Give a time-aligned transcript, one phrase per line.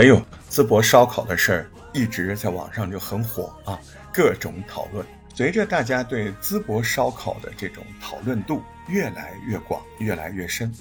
[0.00, 0.18] 哎呦，
[0.50, 3.78] 淄博烧烤的事儿一直在网上就很火啊，
[4.10, 5.04] 各种讨论。
[5.34, 10.74] 随着大家对淄博烧烤的这种讨论度越来越广、越来越深，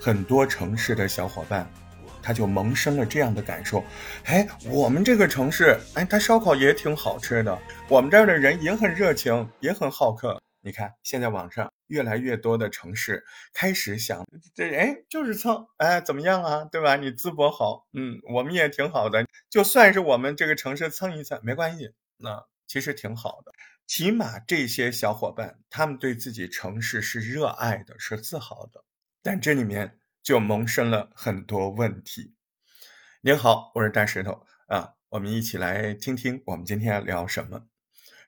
[0.00, 1.68] 很多城市的小伙伴
[2.22, 3.82] 他就萌生了这样的感受：
[4.26, 7.58] 哎，我们这个城市，哎，它烧烤也挺好吃的，
[7.88, 10.40] 我们这儿的人也很热情，也很好客。
[10.62, 11.68] 你看，现在网上。
[11.90, 16.94] 越来越多的城市开始想，这哎就是蹭，哎怎么样啊，对吧？
[16.94, 23.52] 你淄博好，嗯，我们也挺好的，就算是我们这个城市蹭一蹭没关系，那其实挺好的。
[23.86, 28.84] 起码这些小伙伴他们对自己城市是热爱的，是自豪的。
[29.20, 32.34] 但这里面就萌生了很多问题。
[33.20, 37.66] 您好，我是大石头啊，我们一起来听听我们今天要聊什么。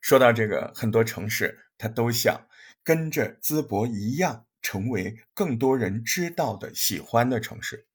[0.00, 2.48] 说到这个，很多城市他都想。
[2.84, 7.86] 跟着淄博一样，成为更多人知道的、喜欢的城市。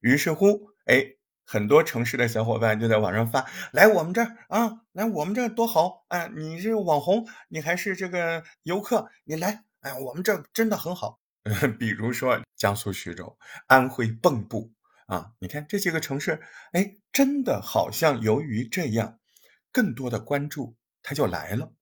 [0.00, 1.04] 于是乎，哎，
[1.44, 6.26] 很多城市的小伙伴就在网上发：“来我们这儿啊，来我们这儿多好啊！
[6.28, 11.20] 你是网红，你还是这个游客，你来，哎，我们这真的很好。
[11.78, 14.70] ”比如说江苏徐州、安徽蚌埠
[15.06, 16.40] 啊，你看这几个城市，
[16.72, 19.18] 哎，真的好像由于这样，
[19.72, 21.72] 更多的关注，它就来了。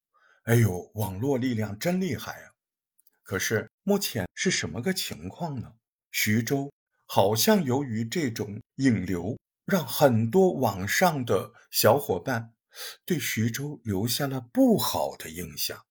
[0.48, 2.56] 哎呦，网络力量真厉害啊！
[3.22, 5.74] 可是目前是什么个情况呢？
[6.10, 6.72] 徐州
[7.04, 12.54] 好像由于这种引流，让很多网上的小伙伴
[13.04, 15.84] 对徐州留下了不好的印象。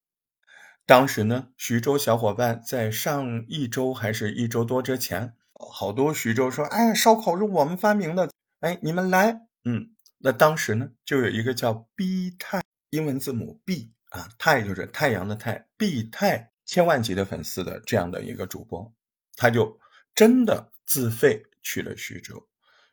[0.88, 13.92] 当时呢，徐州小伙伴在上一周还是一周多之前，好多徐州说：“哎，烧烤是我们发明的，哎，你们来。”嗯，那当时呢，就有一个叫 B 泰，英文字母 B。
[14.10, 18.94] 啊，太就是太阳的太，必泰千万级的粉丝的这样的一个主播，
[19.36, 19.80] 他就
[20.16, 22.48] 真的自费去了徐州。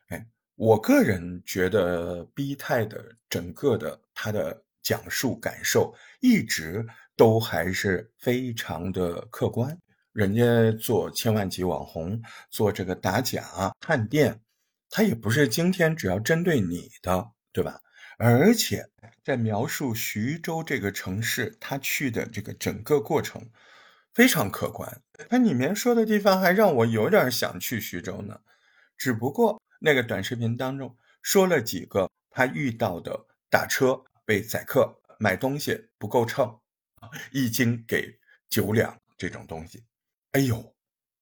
[0.08, 0.26] 哎，
[0.56, 6.86] 我个人觉得 B 泰的整个的他的讲述感受一直
[7.16, 9.78] 都还是非常的客观。
[10.12, 12.20] 人家做千万级网红，
[12.50, 14.40] 做这个打假探店，
[14.90, 17.80] 他也不是今天只要针对你的，对吧？
[18.18, 18.88] 而且
[19.24, 23.50] 在描述徐州这个城市，他去的这个整个过程
[24.14, 25.02] 非常客观。
[25.28, 28.40] 他里面说的地方还让我有点想去徐州呢。
[28.96, 36.60] 只不过那个短视频当中说了几个他遇到的打车被宰客、买东西不够秤，
[37.32, 39.84] 一斤给九两这种东西。
[40.32, 40.74] 哎呦，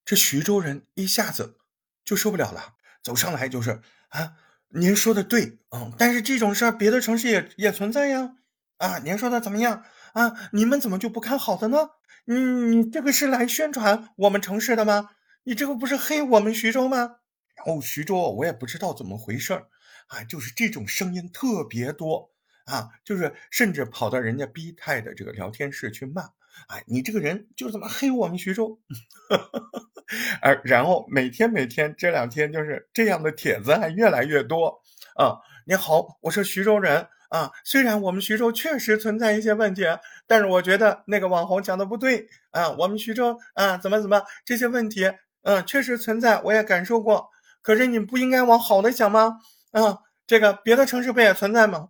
[0.04, 1.58] 这徐州人一下子
[2.04, 4.36] 就受不了了，走上来就是啊。
[4.74, 8.36] 您说的对，嗯，但是这种事儿别的城市也也存在呀，
[8.78, 9.84] 啊，您说的怎么样
[10.14, 10.34] 啊？
[10.52, 11.90] 你们怎么就不看好的呢？
[12.26, 15.10] 嗯你这个是来宣传我们城市的吗？
[15.44, 17.16] 你这个不是黑我们徐州吗？
[17.54, 19.66] 然后徐州我也不知道怎么回事儿，
[20.06, 22.30] 啊，就是这种声音特别多
[22.64, 26.22] 啊，就是甚至跑到人家 B 泰的这个聊天室去骂，
[26.68, 28.80] 哎，你这个人就是怎么黑我们徐州？
[30.42, 34.82] 而然后每天每天这两天就是这样的帖子还越来越多
[35.16, 35.38] 啊！
[35.66, 37.50] 你好，我是徐州人啊。
[37.64, 39.84] 虽然我们徐州确实存在一些问题，
[40.26, 42.70] 但是我觉得那个网红讲的不对啊。
[42.72, 45.10] 我们徐州啊，怎么怎么这些问题，
[45.42, 47.30] 嗯，确实存在，我也感受过。
[47.62, 49.38] 可是你不应该往好的想吗？
[49.70, 51.88] 啊，这个别的城市不也存在吗？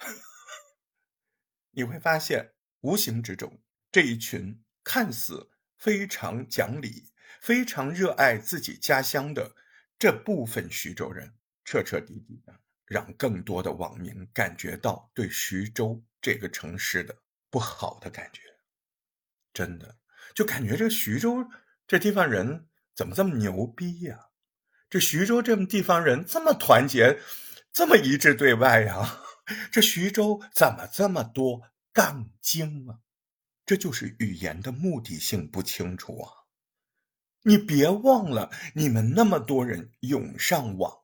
[1.72, 2.52] 你会发现，
[2.82, 3.61] 无形之中
[3.92, 7.12] 这一群看似非常讲理。
[7.40, 9.56] 非常热爱自己家乡的
[9.98, 12.54] 这部分徐州人，彻彻底底的
[12.86, 17.16] 让更多的网民感觉到对徐州这个城市的
[17.50, 18.42] 不好的感觉。
[19.52, 19.96] 真的，
[20.36, 21.44] 就感觉这徐州
[21.88, 24.28] 这地方人怎么这么牛逼呀？
[24.88, 27.18] 这徐州这么地方人这么团结，
[27.72, 29.20] 这么一致对外呀？
[29.72, 33.00] 这徐州怎么这么多杠精啊？
[33.64, 36.30] 这就是语言的目的性不清楚啊！
[37.44, 40.98] 你别忘了，你们那么多人涌上网，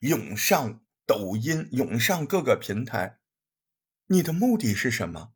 [0.00, 3.18] 涌上抖音，涌上各个平台，
[4.06, 5.32] 你的目的是什么？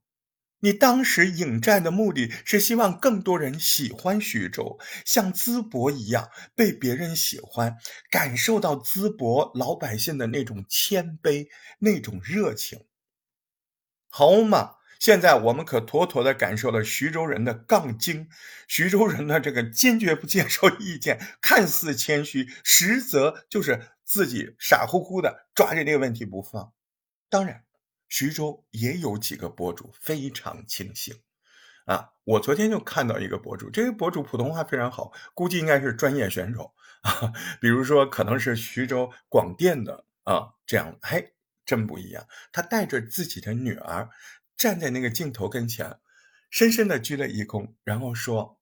[0.60, 7.76] 你当时引战的目的是希望更多人喜欢徐州，像淄博一样被别人喜欢，
[8.10, 11.48] 感受到淄博老百姓的那种谦卑、
[11.80, 12.86] 那种热情，
[14.08, 14.76] 好嘛？
[15.04, 18.26] 现在我们可妥妥的感受了徐州人的杠精，
[18.66, 26.72] 徐州人的这个坚决不接受意见，看似谦虚，实则就是自己傻乎乎的抓着这个问题不放。
[27.28, 27.64] 当然，
[28.08, 31.14] 徐州也有几个博主非常清醒
[31.84, 32.12] 啊。
[32.24, 36.72] 我昨天就看到一个博主，这个博主普通话非常好，估计应该是专业选手
[37.02, 37.30] 啊。
[37.60, 41.22] 比如说，可能是徐州广电的啊，这样，哎，
[41.66, 42.26] 真不一样。
[42.50, 44.08] 他带着自己的女儿
[44.56, 45.98] 站在那个镜头跟前，
[46.50, 48.58] 深深的鞠了一躬，然后说：“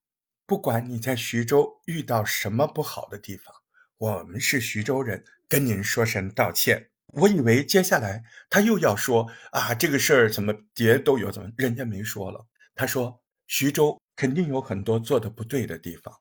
[0.46, 3.54] 不管你在徐州遇到什么不好的地方，
[3.98, 12.46] 我们是徐州人，跟您说声道歉。”我以为接下来他又要说啊，这个事儿怎么别都有，怎么人家没说了。
[12.74, 16.20] 他说徐州肯定有很多做的不对的地方，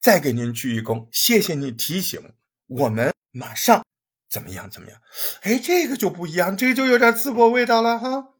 [0.00, 2.20] 再给您鞠一躬，谢谢你提醒，
[2.66, 3.84] 我们马上
[4.28, 5.00] 怎么样怎么样。
[5.42, 8.31] 哎，这个就不一样，这个就有点淄博味道了哈。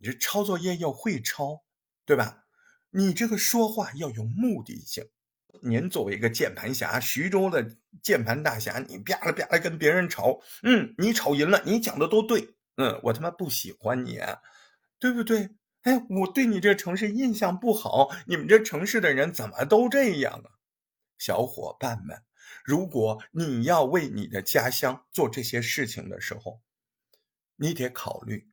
[0.00, 1.62] 你这抄作业要会抄，
[2.06, 2.44] 对吧？
[2.88, 5.06] 你这个说话要有目的性。
[5.62, 14.18] 您作为一个键盘侠，徐州的键盘大侠，你啪啦啪啦跟别人吵，嗯，你吵赢了，你讲的都对，嗯，我他妈不喜欢你，
[14.98, 15.50] 对不对？
[15.82, 20.48] 哎，我对你这城市印象不好，你们这城市的人怎么都这样啊？
[21.18, 22.22] 小伙伴们，
[22.64, 26.62] 如果你要为你的家乡做这些事情的时候，
[27.56, 28.48] 你得考虑，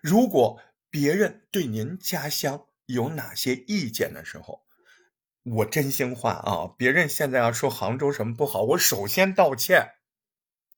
[0.00, 4.62] 如果别人对您家乡有哪些意见的时候。
[5.44, 6.72] 我真心话啊！
[6.78, 9.94] 别人现在要说杭州什么不好，我首先道歉，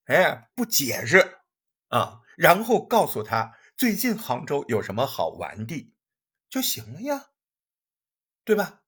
[0.06, 1.36] 哎，不解释
[1.88, 5.92] 啊，然后告诉他最近杭州有什么好玩的
[6.48, 7.32] 就行了呀，
[8.42, 8.84] 对吧？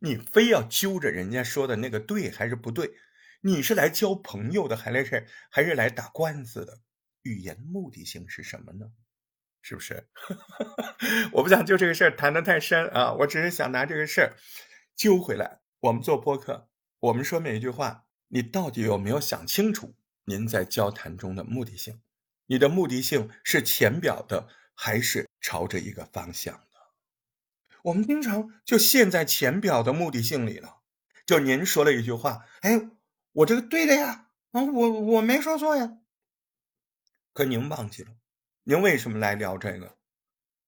[0.00, 2.92] 你非要揪着人家说的那个对还是不对？
[3.40, 6.82] 你是来交朋友的，还来是还是来打官司的？
[7.22, 8.92] 语言目的性是什么呢？
[9.66, 10.06] 是不是？
[11.32, 14.36] 我不想就这个事儿谈得太深啊，我只是想拿这个事儿。
[14.94, 16.68] 揪回来，我们做播客，
[17.00, 19.94] 我们说每一句话，你到底有没有想清楚？
[20.26, 22.02] 您在交谈中的目的性，
[22.44, 26.78] 你的目的性是浅表的，还是朝着一个方向的？
[27.84, 30.82] 我们经常就陷在浅表的目的性里了。
[31.24, 32.90] 就您说了一句话，哎，
[33.32, 35.96] 我这个对的呀，啊，我我没说错呀。
[37.32, 38.10] 可您忘记了，
[38.64, 39.96] 您为什么来聊这个？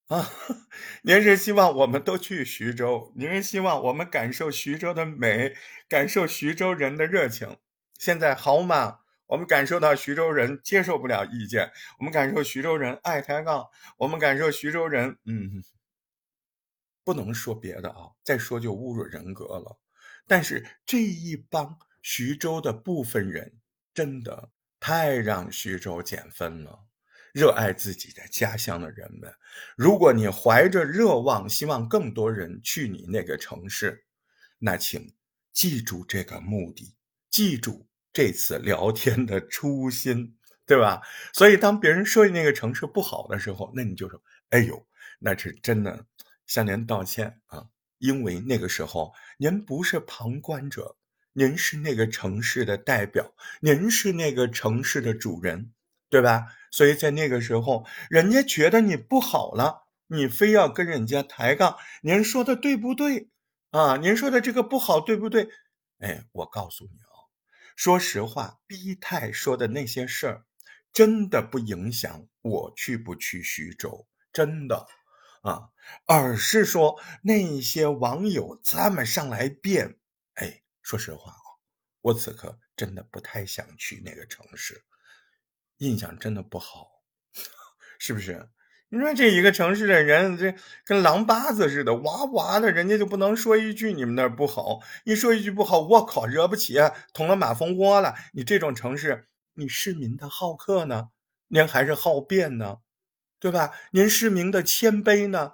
[0.09, 0.31] 啊，
[1.03, 3.13] 您是希望我们都去徐州？
[3.17, 5.57] 您是希望我们感受徐州的美，
[5.89, 7.57] 感受徐州人的热情？
[7.99, 9.01] 现在好吗？
[9.29, 13.67] 我们感受到徐州人接受不了意见，我们感受徐州人爱抬杠，
[13.97, 15.19] 我们感受徐州人……
[15.25, 15.65] 嗯，
[17.03, 19.79] 不能说别的啊，再说就侮辱人格了。
[20.29, 23.59] 但是这一帮徐州的部分人，
[23.93, 26.85] 真的太让徐州减分了。
[27.37, 29.31] 热爱自己的家乡的人们，
[29.77, 34.07] 如果你怀着热望，希望更多人去你那个城市，
[34.59, 35.13] 那请
[35.53, 36.97] 记住这个目的，
[37.29, 40.35] 记住这次聊天的初心，
[40.65, 41.03] 对吧？
[41.35, 44.19] 所以当别人说你那个城市不好的时候，那你就说
[44.49, 44.87] ：“哎呦，
[45.19, 46.07] 那是真的，
[46.47, 47.67] 向您道歉啊！
[47.99, 50.97] 因为那个时候您不是旁观者，
[51.35, 55.71] 您是那个城市的代表，您是那个城市的主人。”
[56.09, 56.47] 对吧？
[56.77, 61.79] 所以在那个时候，人家觉得你不好了，你非要跟人家抬杠。
[62.03, 63.31] 您说的对不对
[63.71, 63.97] 啊？
[63.97, 65.49] 您说的这个不好，对不对？
[66.01, 67.33] 哎，我告诉你啊，
[67.77, 70.45] 说实话，逼太说的那些事儿，
[70.93, 74.87] 真的不影响我去不去徐州，真的
[75.45, 75.71] 啊，
[76.05, 79.97] 而是说那些网友这么上来辩，
[80.35, 81.57] 哎，说实话啊，
[82.03, 84.85] 我此刻真的不太想去那个城市。
[85.79, 87.03] 印象真的不好，
[87.99, 88.49] 是不是？
[88.89, 90.55] 你说这一个城市的人，这
[90.85, 94.81] 跟狼巴子似的，哇哇的，人家就不能说一句你们那儿不好？
[95.05, 96.77] 一说一句不好，我靠，惹不起，
[97.13, 98.15] 捅了马蜂窝了。
[98.33, 101.09] 你这种城市，你市民的好客呢？
[101.49, 102.79] 您还是好辩呢？
[103.41, 103.73] 对吧？
[103.91, 105.53] 您市民的谦卑呢？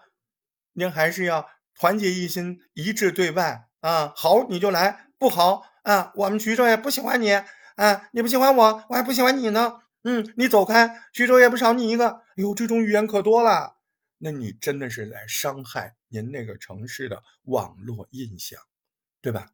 [0.75, 4.13] 您还是要团结一心，一致对外啊！
[4.15, 8.09] 好你就来，不好啊，我们徐州也不喜欢你啊！
[8.13, 9.81] 你不喜欢我，我还不喜欢你呢。
[10.05, 12.09] 嗯，你走开，徐州也不少你一个。
[12.09, 13.77] 哎呦，这种语言可多了，
[14.19, 18.61] 那你真的是在伤害您那个城市的网络印象，
[19.21, 19.51] 对吧？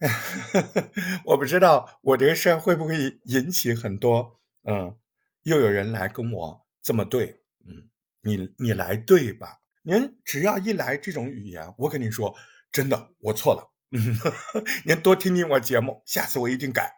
[1.24, 4.96] 我不知道我这个事儿会不会引起很多，嗯，
[5.42, 7.88] 又有人来跟我这么对，嗯，
[8.22, 9.60] 你你来对吧？
[9.82, 12.34] 您只要一来这种语言，我跟你说，
[12.70, 13.72] 真的，我错了。
[13.90, 14.16] 嗯，
[14.84, 16.92] 您多听听我节目，下次我一定改。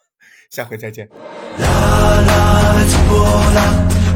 [0.50, 1.08] 下回再见。
[1.58, 2.32] 啦啦
[2.62, 3.16] 啦淄博
[3.54, 3.60] 啦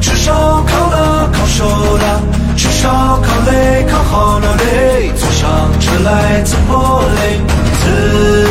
[0.01, 1.65] 吃烧烤啦烤熟
[1.97, 2.21] 啦
[2.55, 2.89] 吃烧
[3.21, 8.46] 烤嘞烤好了嘞坐上车来淄博嘞